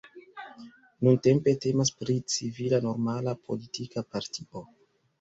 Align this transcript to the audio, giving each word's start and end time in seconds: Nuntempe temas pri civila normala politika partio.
Nuntempe 1.07 1.53
temas 1.67 1.93
pri 2.01 2.17
civila 2.39 2.83
normala 2.89 3.39
politika 3.47 4.09
partio. 4.13 4.69